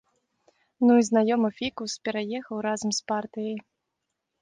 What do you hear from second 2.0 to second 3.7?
пераехаў разам з партыяй.